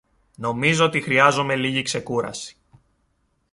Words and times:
Νομίζω 0.37 0.85
ότι 0.85 1.01
χρειάζομαι 1.01 1.55
λίγη 1.55 1.81
ξεκούραση. 1.81 2.57